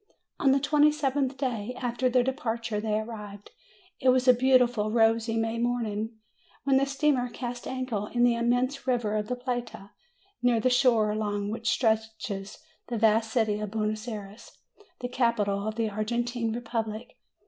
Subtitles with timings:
[0.39, 3.51] On the twenty seventh day after their departure they arrived.
[3.99, 6.17] It was a beautiful, rosy May morning,
[6.63, 9.91] when the steamer cast anchor in the immense river of the Plata,
[10.41, 14.57] near the shore along which stretches the vast city of Buenos Ayres,
[15.01, 17.15] the capital of the Argentine Republic.